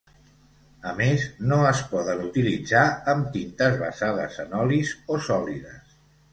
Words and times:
A 0.91 0.93
més, 1.01 1.25
no 1.51 1.59
es 1.73 1.83
poden 1.91 2.23
utilitzar 2.29 2.83
amb 3.15 3.29
tintes 3.37 3.79
basades 3.85 4.43
en 4.47 4.59
olis 4.65 4.99
o 5.19 5.23
sòlides. 5.31 5.97